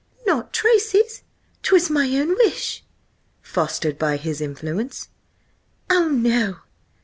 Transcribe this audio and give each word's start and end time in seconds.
"Not 0.25 0.51
Tracy's. 0.51 1.21
'Twas 1.61 1.91
my 1.91 2.07
own 2.17 2.29
wish." 2.37 2.83
"Fostered 3.43 3.99
by 3.99 4.17
his 4.17 4.41
influence?" 4.41 5.09
"Oh, 5.91 6.07
no!" 6.09 6.61